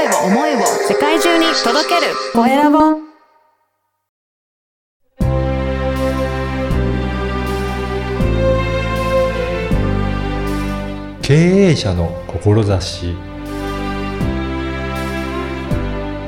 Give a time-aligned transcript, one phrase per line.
[0.00, 2.78] 声を、思いを世界中に届けるコエラボ。
[11.20, 13.14] 経営者の志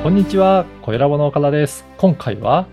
[0.03, 1.83] こんにちは、コエラボの岡田です。
[1.97, 2.67] 今回は、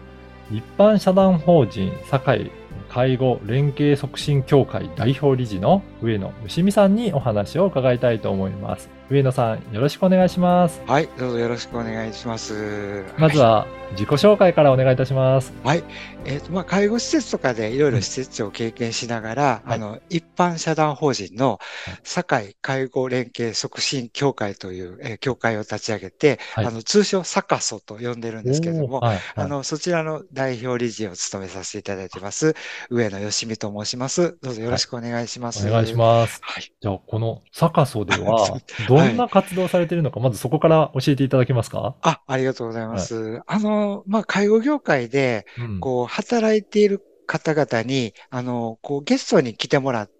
[0.52, 2.50] 一般社団法人堺
[2.91, 9.00] 介護連携促進協会代表理事の上野牛美さんにお話を伺いたいと思います。
[9.11, 10.80] 上野さん、よろしくお願いします。
[10.86, 13.05] はい、どうぞよろしくお願いします。
[13.19, 15.52] まずは、自己紹介からお願いいたします。
[15.64, 15.83] はい、
[16.24, 32.55] えっ、と、まあ、介護施設とかでいろいろ施設を経験しながら、はいあの、一般社団法人のはい堺介護連携促進協会という、えー協会を立ち上げて、はいあの、通称サカソと呼んでるんですけれども、はいあの、そちらの代表理事を務めさせていただいてます、
[32.89, 34.39] 上野よしみと申します。
[34.43, 35.66] どうぞよろしくお願いします。
[35.66, 36.41] お願いします。
[36.43, 36.73] はい。
[36.80, 38.59] じゃあ、このサカソでは
[38.89, 41.97] どんな活動をされているのか、まずそこから教えていただけますか？
[42.03, 43.41] あ、ありがとうございます。
[43.47, 50.19] あの、まあ、介護業界で、うんこう、働いている方々に、あの、こう、ゲストに来てもらって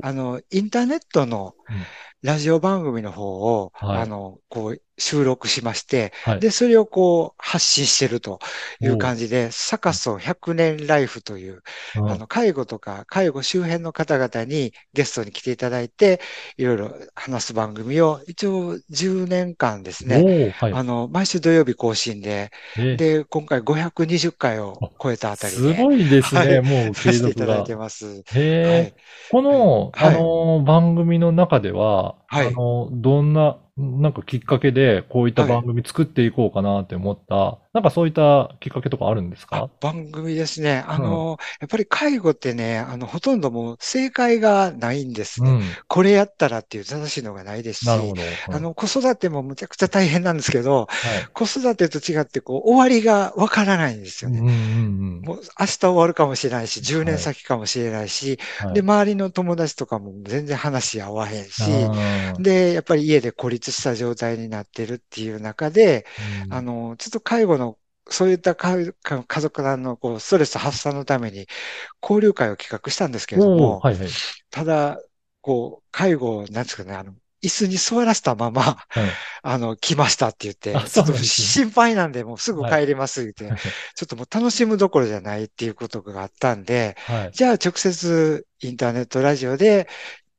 [0.00, 1.86] あの、インターネットのうん
[2.22, 6.40] ラジオ番組の方を、はいあの、こう、収録しまして、はい。
[6.40, 8.38] で、それをこう、発信してると
[8.80, 11.62] いおうう感じで、サカソ100年ライフという、
[11.96, 16.20] うんあの、介護とか、介護周辺の方々にゲストに来ていただいて、
[16.56, 20.24] いろいろ話す番組を、一応10年間ですね、
[20.58, 20.72] はい。
[20.72, 27.64] あの、毎週土曜日更新で、えーで、今回520回を超えたあたりで、すごいですね、はいもう継させてい続がただい。
[27.64, 28.22] てます。
[28.34, 28.94] へえ、はい。
[29.34, 30.14] この、はい。
[30.16, 32.46] あの、番組の中では、はい。
[32.46, 40.84] あの、どんな、なんかきっかけで、こういったはい番組作っていこうかなって思った、なんかそういったきっかけとかあるんですあか番組ですね。
[40.86, 45.50] あの、やっぱり介護ってね、あの、ほとんどもう正解がないんですね。
[45.50, 45.78] うん。
[45.86, 48.22] これやったらっていう正しいのがないですし、なるほど。
[48.22, 51.28] うんあの、子育てもむちゃくちゃ大変なんですけど、はい。
[51.32, 54.40] 子育てと違って、こう、終わりがわからないんですよね。
[54.40, 58.66] うんうんもう明日終わるかもしれないし、10はい年先かもしれないし、うん。
[58.68, 61.62] はいで、周りの友達とかも全然話合わへんし、
[62.38, 66.52] で、やっぱり家で孤立した状態になってるっていう中で、うん。
[66.52, 67.78] あの、ちょっと介護の、
[68.10, 71.46] そういったかか家族団のこうストレス発散のために
[72.02, 74.08] 交流会を企画したんですけれどおも、ーはいはい。
[74.50, 74.98] ただ、
[75.40, 79.20] こう、介護、なんですかね、あの、椅子に座らせたまま、はい。
[79.42, 83.56] あの、来ましたって言って、あちょっと心配なんで、もうすぐ帰りますって、はい。
[83.94, 87.30] ちょっともう楽しむどころじゃないっていうことがあったんで、はい。
[87.32, 89.88] じゃあ直接インターネットラジオで、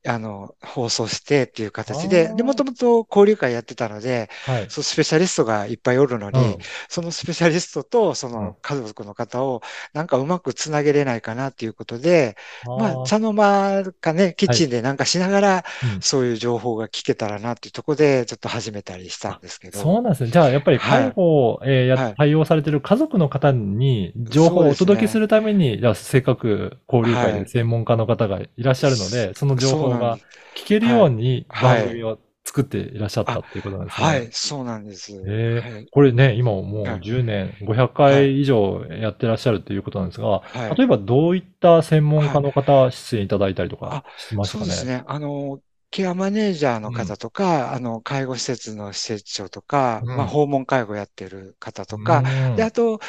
[0.07, 4.67] あの、放送してっていう形でで、もともと交流会やってたので、はい。
[4.69, 6.65] そう、スペシャリストがいっぱいおるのに、うん。
[6.89, 8.53] そのスペシャリストとそうん。
[8.53, 9.61] の家族の方を
[9.93, 12.35] なんかうまくつなげれないかなっていうことで、
[12.75, 15.99] まあ、茶の間かね、キッチンでなんかしながら、うん。
[15.99, 19.79] そういう情報が聞けたらなっていうところで、ちょっと始めたりしたんですけど。
[19.79, 20.29] そうなんですね。
[20.29, 22.17] じゃあ、やっぱり介護を、えーやはい。
[22.17, 27.43] 対応されている家族の方に情報をお届けするために、じゃあ、せっかく交流会はい。
[27.43, 30.17] で専門家の方がいらっしゃるので、その情報が
[30.55, 34.07] 聞けるようにはい番組を作っていらっしゃったっていうことなんですね。
[34.07, 35.19] はい、そうなんです。
[35.27, 44.71] えはいこれね、今もうはい10年、500回以上やってらっしゃるということなんですが、はい例えばどういった専門家の方出演いただいたりとかしましたかね？
[44.71, 45.03] そうですね。
[45.07, 45.59] あの、
[45.91, 52.99] ケアマネージャーの方とか、あの、介護施設の施設長とか、うんまあ、訪問介護やってる方とか、うんで、あと、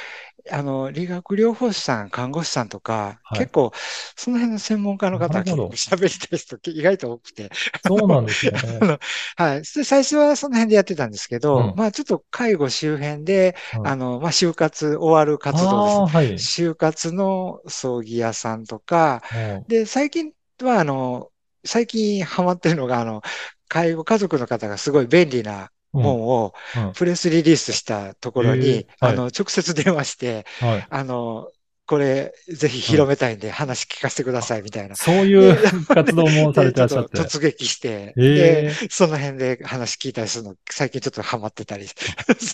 [0.50, 3.72] あの、理学療法士さん、看護師さんとか、はい結構、
[4.16, 7.50] その辺の専門家の方は結構なるほど喋りたい人意外と多くて。
[7.86, 8.58] そうなんですよね。
[9.36, 9.62] はい。
[9.62, 16.28] で最初はその辺でやってたんですけど、うんまあちょっと介護周辺で、うんあの、まあ就活終わる活動あーはい。
[16.28, 16.62] です。
[16.62, 20.32] 就活の葬儀屋さんとか、うんで、最近
[20.62, 21.30] は、あの、
[21.66, 23.22] 最近ハマってるのが、あの、
[23.68, 26.92] 介護家族の方がすごい便利な本をうん。
[26.92, 29.12] プレスリリースしたところに、へーはい。
[29.12, 30.86] あの、直接電話して、はい。
[30.90, 31.50] あの、
[31.86, 34.96] これ、ぜひ広めたいんで話聞かせてくださいみたいな。
[34.96, 41.94] そういう活動もされてらっしゃって突撃して、で、その辺で話聞いたりするの、最近ちょっとハマってたりす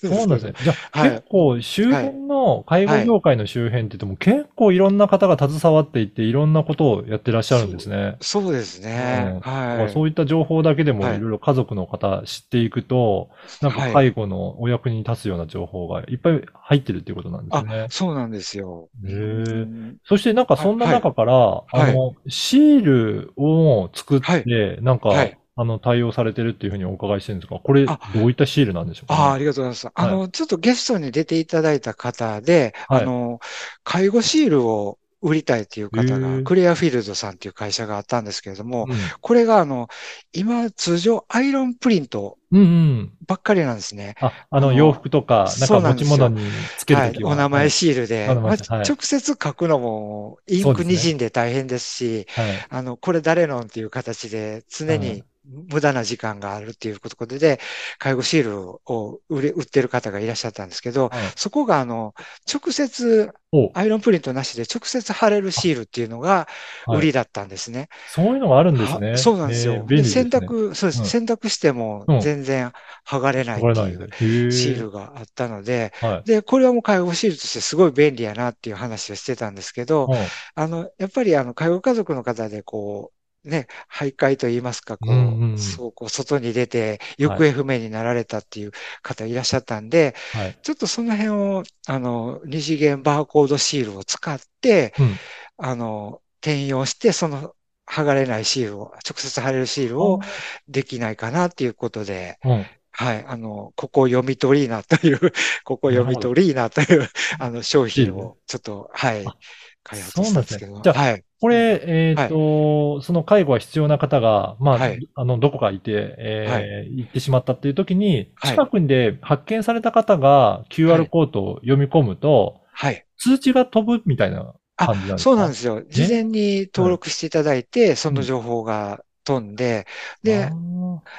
[0.06, 0.52] るそうなんですね。
[0.62, 8.17] じゃあ、はい結構周辺の、介護業界の周辺って言っても、結構いろんな方が携わっていて、いろんなことをやってらっしゃるんですね。
[8.20, 9.38] そうですね。
[9.43, 9.93] はい。
[9.93, 13.31] そういった情報だけでもはいいろいろ家族の方知っていくと、
[13.62, 17.87] なんかはい介護のお役に立つような情報がいっぱい入ってるっていうことなんですねあ、。
[17.88, 18.88] そうなんですよ。
[19.06, 21.90] へーうんそしてなんかそんな中から、はい。
[21.90, 24.82] あの、シールを作って、はい。
[24.82, 25.38] なんか、はい。
[25.54, 29.92] あの、対応されてるっていうふうにお伺いしてるんですが、これ、どあういったシールなんでしょうか、ね、ああ、ありがとうございます。
[29.94, 33.02] あの、ちょっとゲストに出ていただいた方で、はい。
[33.02, 33.38] あの、
[33.84, 39.88] 介護シールを売りたいという方へが、ークレアフィールドさんっていう会社があったんですけれども、うんこれがあの、
[40.32, 43.12] 今通常アイロンプリントうんうん。
[43.26, 44.14] ばばっかりなんですね。
[44.20, 47.12] あ、あの、あの洋服とか、なんか持ち物につけるはい。
[47.12, 47.30] ときは。
[47.30, 52.48] お名前シールで、お名まあ直接書くのもインクそうですね滲んで大変ですし、はい。
[52.48, 52.66] はい。
[52.69, 57.61] あの、これ誰のっていう形で常はいに無駄な時間があるっていうことで、
[57.99, 62.15] 介護シールを売れ、売ってる方がいらっしゃったんですけど、はいそこがあの、
[62.53, 66.49] 直接お、アイロンプリントなしで直接貼れるシールっていうのが
[66.87, 67.89] はい売りだったんですね。
[68.09, 69.11] そういうのがあるんですね。
[69.11, 69.75] はそうなんですよ。
[69.75, 70.05] えーね。
[70.05, 71.00] 選択、そうです。
[71.00, 72.73] うん選択してもうん全然
[73.06, 76.29] 剥がれないっていいうシールがあったので、はい。
[76.29, 80.17] で、これはもう介護シールとしてすごい便利やなっていう話をしてたんですけど、うん
[80.55, 85.59] あの、やっぱりあの、介護家族の方でこう、ね、徘徊と言いますか、こう、うんうんうん。
[85.59, 88.73] そう、こう、外に出て、行方不明になられたっていう
[89.03, 90.59] 方いらっしゃったんで、はい。
[90.62, 95.17] ちょっとその辺を、あの、二次元バーコードシールを使って、うん。
[95.59, 97.55] あの、転用して、その、
[97.87, 100.21] 剥がれないシールを、直接貼れるシールを
[100.69, 102.67] できないかなっていうことで、うん。
[102.94, 105.19] はい、あの、ここ読み取りーなという、
[105.65, 107.09] ここ読み取りーなという、
[107.39, 109.25] あの、商品をちょっと、はい。
[109.27, 109.35] あ、
[109.84, 110.94] 開発したんですけど、そうなんですね。
[110.94, 115.08] じゃあはい、これ、えっ、と、その介護が必要な方が、まあ、はい。
[115.14, 118.50] あの、どこかいて、えー行ってしまったっていう時に、はい。
[118.52, 121.08] 近くで発見された方がは QR い。
[121.08, 123.05] コードを読み込むと、はい。
[123.19, 125.31] 通知が飛ぶみたいな感じなんですか？
[125.31, 125.82] そうなんですよ。
[125.88, 129.86] 事前に登録していただいて、その情報が飛んで、
[130.22, 130.50] で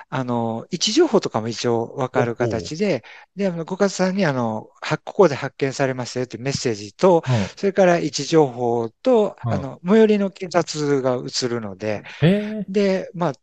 [0.09, 3.03] あ、の、位置情報とかも一応わかる形で、
[3.35, 13.33] で、ご家族さんに、あの、はここで発見されましたよというメッセージと、うんそれから位置情報と、うんあの、最寄りの警察が映るので、へで、まあ、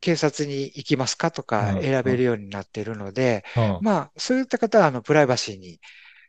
[0.00, 3.44] 警察に行きますかとかうん選べるようになっているので、
[3.82, 5.78] まあ、そういった方は、あの、プライバシーに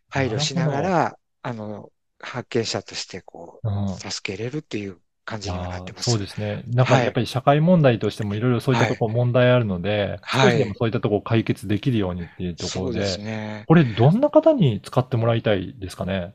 [0.10, 1.90] 配慮しながなら、あの、
[2.20, 6.10] 発見者として、こうんう、助けれるっていう感じにはなってます。
[6.10, 6.64] あーそうですね。
[6.68, 13.64] なんかはいやっぱり社会問題としてもいろいろそういったところ問題あるので、はい少しでもそういったところを解決できるようにっていうところで、そうですね。
[13.68, 16.34] これどんな方に使ってもらいたいですかね？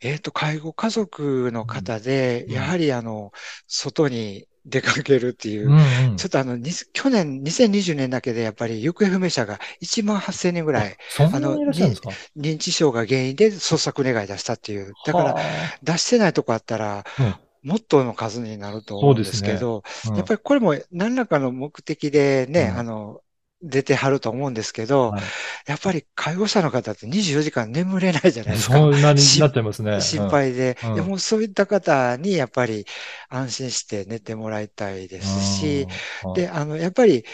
[0.00, 3.32] えっと、介護家族の方で、うんやはりあの、
[3.66, 5.78] 外に出かけるっていう、うん
[6.10, 12.10] うんちょっとあの、に去年、2020年だけでやっぱり行方不明者が1万8000人ぐらい、そんなにいらっしゃるんですか？
[12.36, 14.92] 認知症が原因で捜索願い出したっていう。
[15.06, 15.40] だから、は
[15.82, 17.34] 出してないとこあったら、うん
[17.64, 20.16] もっとの数になると思うんですけど、あうん。
[20.16, 22.78] やっぱりこれも何らかの目的でね、うん。
[22.78, 23.20] あの、
[23.62, 25.22] 出てはると思うんですけど、はい。
[25.66, 28.76] やっぱり介護者の方って24時間眠れないじゃないですか。
[28.76, 30.00] そんなになっちゃいますね。
[30.02, 30.94] 心配で、うん。
[30.94, 32.84] でもそういった方にやっぱり
[33.30, 35.86] 安心して寝てもらいたいですし、
[36.26, 37.24] うん、で、あの、やっぱり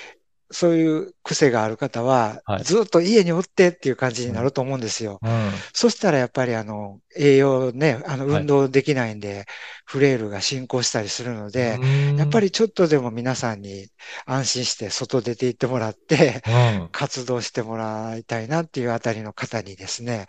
[0.51, 2.65] そういう癖がある方はは、い。
[2.65, 5.21] ずっと家におってっていう感じになると思うんですよ。
[5.23, 8.43] うん、そしたらやっぱりあの、栄養ね、あの、はい。
[8.43, 9.47] 運動できないんで、
[9.87, 12.17] フレイルが進行したりするので、うん。
[12.17, 13.89] やっぱ、りちょっとでも皆さんに
[14.27, 16.53] 安心して外出て行ってもらって、うん。
[16.53, 20.27] は活動してもらいたいなっていうあたりの方にですね、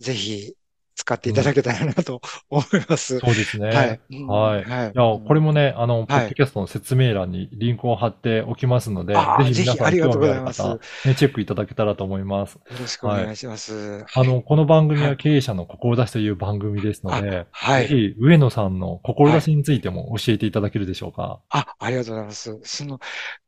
[0.00, 0.54] い、ぜひ
[0.94, 3.18] 使っていただけたらなと思います。
[3.18, 3.68] そうですね。
[3.68, 4.00] はい。
[4.10, 4.64] うんはい。
[4.64, 4.86] はい。
[4.86, 12.54] いや、これもね、あの、ポはいッドキャストの説明欄にリンクを貼っておきますので、ぜひ皆さんぜひありがと興味あるうございます方、ね、チェックいただけたらと思います。
[12.54, 14.04] よろしくお願いします。
[14.14, 17.88] あの、この番組ははい経営者の志という番組ですので、はい。
[17.88, 21.40] ぜひ上野さんの志についても教えていただけるでしょうか？
[21.50, 22.60] あ、ありがとうございます。
[22.62, 23.00] その、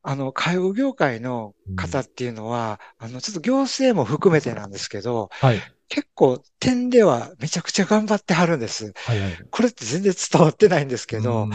[0.03, 5.61] あの、介護業界の方っていうのは、あの、ちょっと行政も含めてなんですけど、はい。
[5.89, 8.93] 結構点ではめちゃくちゃ頑張ってはるんです。
[8.97, 9.39] はいはい。
[9.51, 11.51] これって全然伝わってないんですけどうん、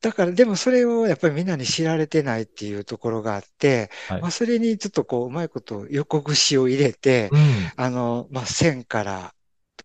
[0.00, 7.72] だからでもそれをやっぱりみんなに知られてないっていうところがあって、はいまあそれにちょっとこううまいこと予告しを入れて、うん。
[7.76, 9.34] あの、まあ線から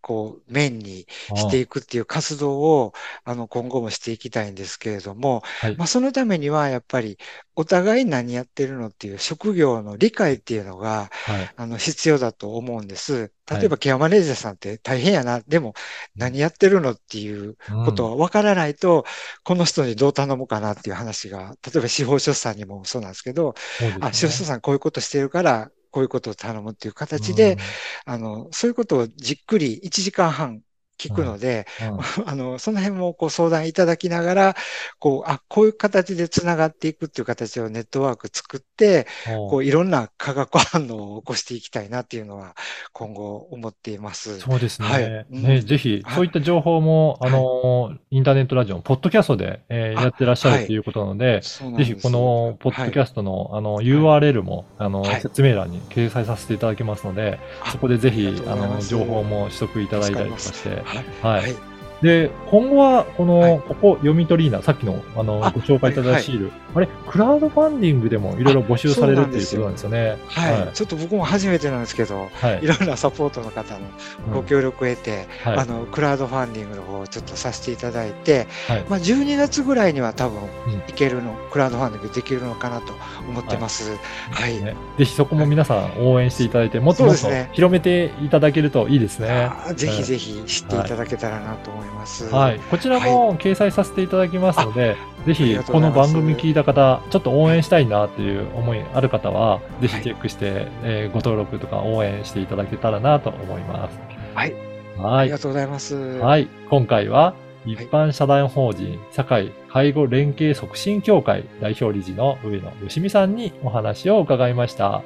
[0.03, 2.93] こう面にあしていくっていう活動を、
[3.23, 7.17] あの、今後もしていきたいんですけれども、はいまあ、そのためには、やっぱり、
[7.55, 11.53] お互い何やってるのっていう職業の理解っていうのが、はい。
[11.55, 13.13] あの、必要だと思うんです。
[13.13, 15.41] はい例えば、ケアマネージャーさんって大変やな。
[15.41, 15.73] でも、
[16.15, 19.03] 何やってるのっていうことは分からないと、
[19.43, 27.57] この人にどう頼むかなっていう話が、例えば司法書士さんにもそうなんですけど、ねあ、司法書士さんこういうことしてるから、こういうことを頼むっていう形で、
[28.05, 30.63] あの、そういうことをじっくり1時間半
[31.09, 31.99] 聞くので、うん、うん。
[32.27, 34.55] あの、その辺もこう相談いただきながら、
[34.99, 42.55] こう、あ、こういう形でつながっていくっていう形をネットワーク作って、こういろんな化学反応を起こしていきたいなっていうのは
[42.91, 44.39] 今後思っています。
[44.39, 44.87] そうですね。
[44.87, 45.03] はい。
[45.03, 45.43] うん。
[45.43, 46.15] ね、ぜひ、はい。
[46.15, 50.61] そういった情報も、あの、インターネットラジオのポッドキャストで、えーあやってらっしゃはい。
[50.61, 51.89] るということなので、そうなんです。
[51.89, 55.21] ぜひこのポッドキャストの、あの URL も、あのはい。
[55.21, 61.05] 説明欄に掲載させていただきますので、あそこでぜひあの情報も取得いただいたりとかして、はい。
[61.21, 61.72] ははいい。
[62.03, 63.61] で、今後は、この、はい。
[63.61, 70.17] ここ、読み取りーな、さっきの、あの、あご紹介いただいたシール、あれ、クラウドファンディングでもいろいろ募集されるっていうことなんですよね。
[70.27, 72.63] はい、ちょっと僕も初めてなんですけど、はい。
[72.63, 73.79] いろんなサポートの方の
[74.27, 75.57] うんご協力を得て、はい。
[75.59, 78.85] あの、クラウドファンディングの方をちょっとさせていただいて、はい。
[78.89, 80.73] まあ、12月ぐらいには多分うん。
[80.89, 82.93] いけるの、クラウドファンディングできるのかなと
[83.29, 83.95] 思ってます。
[84.31, 84.57] はい。
[84.61, 84.75] ね。
[84.97, 89.51] ぜひそこも皆さん応援していただいて、もっともっと広めていただけるといいですね。
[89.75, 91.92] ぜひぜひ知っていただけたらなと思います。
[92.31, 92.59] はい。
[92.59, 103.99] こちらも掲載させていただきますので、ぜありひこの番組聞いた方、ちょっと応援したいなっていう思いある方は、ぜひはいチェックして、えーご登録とか応援していただけたらなと思います。
[104.33, 104.53] はい。
[104.97, 105.21] はい。
[105.21, 105.95] ありがとうございます。
[105.95, 106.47] はい。
[106.69, 107.33] 今回は、
[107.65, 115.01] 一般社団法人社会介護連携促進協会代表理事の上野よしみさんにお話を伺いました。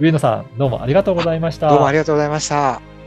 [0.00, 1.68] 上野さん、どうもありがとうございました。
[1.68, 2.99] どうもありがとうございました。